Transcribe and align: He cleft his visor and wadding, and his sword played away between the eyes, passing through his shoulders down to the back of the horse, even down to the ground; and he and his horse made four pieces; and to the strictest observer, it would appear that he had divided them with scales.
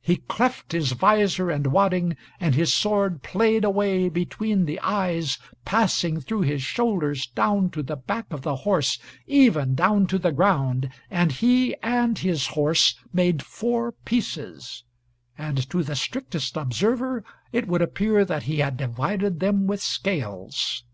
He 0.00 0.18
cleft 0.28 0.70
his 0.70 0.92
visor 0.92 1.50
and 1.50 1.66
wadding, 1.72 2.16
and 2.38 2.54
his 2.54 2.72
sword 2.72 3.24
played 3.24 3.64
away 3.64 4.08
between 4.08 4.64
the 4.64 4.78
eyes, 4.78 5.38
passing 5.64 6.20
through 6.20 6.42
his 6.42 6.62
shoulders 6.62 7.26
down 7.26 7.68
to 7.70 7.82
the 7.82 7.96
back 7.96 8.26
of 8.32 8.42
the 8.42 8.54
horse, 8.62 9.00
even 9.26 9.74
down 9.74 10.06
to 10.06 10.20
the 10.20 10.30
ground; 10.30 10.88
and 11.10 11.32
he 11.32 11.74
and 11.82 12.16
his 12.18 12.46
horse 12.46 12.94
made 13.12 13.42
four 13.42 13.90
pieces; 13.90 14.84
and 15.36 15.68
to 15.68 15.82
the 15.82 15.96
strictest 15.96 16.56
observer, 16.56 17.24
it 17.52 17.66
would 17.66 17.82
appear 17.82 18.24
that 18.24 18.44
he 18.44 18.58
had 18.58 18.76
divided 18.76 19.40
them 19.40 19.66
with 19.66 19.82
scales. 19.82 20.84